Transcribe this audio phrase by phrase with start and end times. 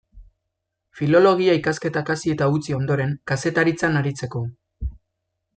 [1.01, 4.47] Filologia ikasketak hasi eta utzi ondoren, kazetaritzan aritzeko.